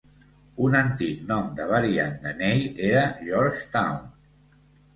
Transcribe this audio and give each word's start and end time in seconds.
Un 0.67 0.77
antic 0.79 1.19
nom 1.31 1.51
de 1.59 1.67
variant 1.73 2.17
de 2.25 2.33
Ney 2.41 2.65
era 2.89 3.07
Georgetown. 3.29 4.13